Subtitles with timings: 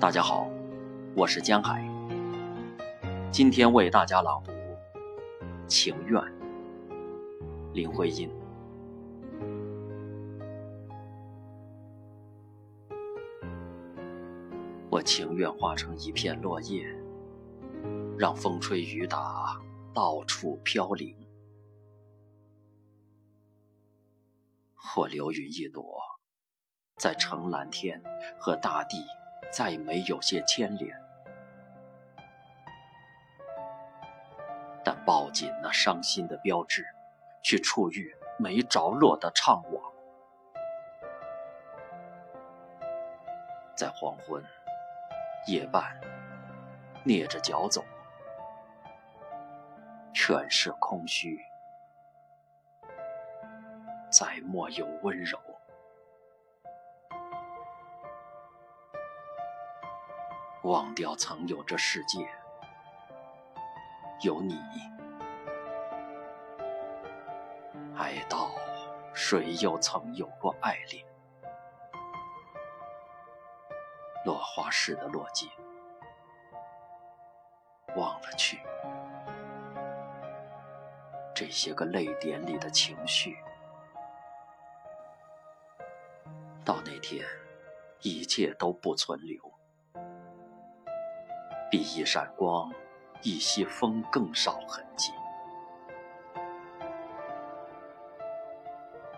[0.00, 0.48] 大家好，
[1.16, 1.84] 我是江海。
[3.32, 4.52] 今天为大家朗读
[5.66, 6.22] 《情愿》，
[7.72, 8.30] 林徽因。
[14.88, 16.86] 我情愿化成一片落叶，
[18.16, 19.60] 让风吹雨打，
[19.92, 21.12] 到处飘零；
[24.76, 26.00] 或流云一朵，
[26.98, 28.00] 在澄蓝天
[28.38, 28.96] 和大地
[29.50, 30.96] 再没有些牵连。
[34.84, 36.86] 但抱紧那伤心的标志，
[37.42, 39.80] 去触遇没着落的怅惘，
[43.76, 44.42] 在黄昏。
[45.46, 45.98] 夜半，
[47.06, 47.82] 蹑着脚走，
[50.12, 51.40] 全是空虚，
[54.10, 55.38] 再莫有温柔。
[60.68, 62.28] 忘掉曾有这世界，
[64.20, 64.54] 有你，
[67.96, 68.50] 哀悼
[69.14, 71.06] 谁又曾有过爱恋？
[74.26, 75.48] 落花似的落尽，
[77.96, 78.60] 忘了去
[81.34, 83.38] 这些个泪点里的情绪。
[86.62, 87.26] 到那天，
[88.02, 89.57] 一切都不存留，
[91.96, 92.70] 一闪光、
[93.22, 95.12] 一息风更少痕迹。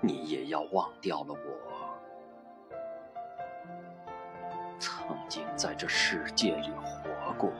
[0.00, 1.88] 你也要忘掉了我。
[4.78, 7.50] 曾经在这世界里活过。